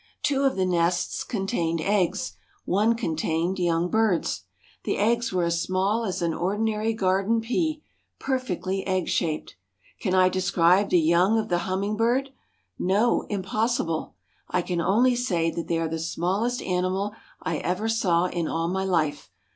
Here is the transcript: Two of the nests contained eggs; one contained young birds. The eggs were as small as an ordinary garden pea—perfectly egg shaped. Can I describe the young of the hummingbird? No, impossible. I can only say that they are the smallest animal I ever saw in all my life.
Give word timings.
Two 0.23 0.45
of 0.45 0.55
the 0.55 0.65
nests 0.65 1.23
contained 1.23 1.79
eggs; 1.79 2.35
one 2.65 2.95
contained 2.95 3.59
young 3.59 3.87
birds. 3.87 4.45
The 4.83 4.97
eggs 4.97 5.31
were 5.31 5.43
as 5.43 5.61
small 5.61 6.05
as 6.05 6.23
an 6.23 6.33
ordinary 6.33 6.91
garden 6.95 7.39
pea—perfectly 7.39 8.83
egg 8.87 9.07
shaped. 9.09 9.57
Can 9.99 10.15
I 10.15 10.27
describe 10.27 10.89
the 10.89 10.99
young 10.99 11.37
of 11.37 11.49
the 11.49 11.59
hummingbird? 11.69 12.31
No, 12.79 13.27
impossible. 13.29 14.15
I 14.49 14.63
can 14.63 14.81
only 14.81 15.15
say 15.15 15.51
that 15.51 15.67
they 15.67 15.77
are 15.77 15.87
the 15.87 15.99
smallest 15.99 16.63
animal 16.63 17.13
I 17.43 17.57
ever 17.57 17.87
saw 17.87 18.25
in 18.25 18.47
all 18.47 18.69
my 18.69 18.85
life. 18.85 19.29